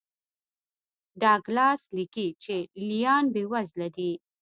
[1.21, 2.59] ډاګلاس لیکي لې
[2.89, 4.11] لیان بېوزله دي.